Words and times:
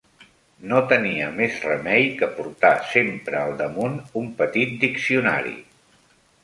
No 0.69 0.79
tenia 0.91 1.27
més 1.41 1.59
remei 1.67 2.09
que 2.23 2.31
portar 2.39 2.73
sempre 2.95 3.39
al 3.43 3.55
damunt 3.63 4.01
un 4.25 4.35
petit 4.43 4.77
diccionari 4.87 5.57